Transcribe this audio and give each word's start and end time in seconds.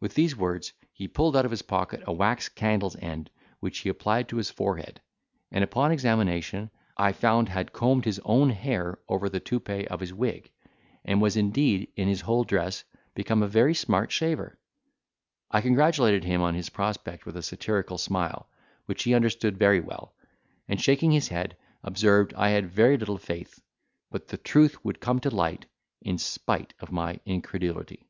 With 0.00 0.14
these 0.14 0.36
words, 0.36 0.72
he 0.92 1.08
pulled 1.08 1.34
out 1.36 1.46
of 1.46 1.50
his 1.50 1.62
pocket 1.62 2.02
a 2.06 2.12
wax 2.12 2.48
candle's 2.48 2.96
end, 2.96 3.30
which 3.60 3.78
he 3.78 3.88
applied 3.88 4.28
to 4.28 4.36
his 4.36 4.50
forehead; 4.50 5.00
and 5.50 5.64
upon 5.64 5.92
examination, 5.92 6.70
I 6.98 7.12
found 7.12 7.48
had 7.48 7.72
combed 7.72 8.04
his 8.04 8.20
own 8.24 8.50
hair 8.50 8.98
over 9.08 9.28
the 9.30 9.40
toupee 9.40 9.86
of 9.86 10.00
his 10.00 10.12
wig, 10.12 10.50
and 11.04 11.22
was, 11.22 11.36
indeed, 11.38 11.90
in 11.96 12.08
his 12.08 12.22
whole 12.22 12.42
dress, 12.44 12.84
become 13.14 13.42
a 13.44 13.48
very 13.48 13.74
smart 13.74 14.10
shaver. 14.10 14.58
I 15.52 15.62
congratulated 15.62 16.24
him 16.24 16.42
on 16.42 16.54
his 16.56 16.68
prospect 16.68 17.24
with 17.24 17.36
a 17.36 17.42
satirical 17.42 17.96
smile, 17.96 18.50
which 18.86 19.04
he 19.04 19.14
understood 19.14 19.56
very 19.56 19.80
well; 19.80 20.14
and, 20.68 20.80
shaking 20.80 21.12
his 21.12 21.28
head, 21.28 21.56
observed, 21.82 22.34
I 22.36 22.48
had 22.50 22.66
very 22.68 22.98
little 22.98 23.18
faith, 23.18 23.58
but 24.10 24.28
the 24.28 24.36
truth 24.36 24.84
would 24.84 25.00
come 25.00 25.20
to 25.20 25.30
light 25.30 25.64
in 26.02 26.18
spite 26.18 26.74
of 26.80 26.92
my 26.92 27.20
incredulity. 27.24 28.04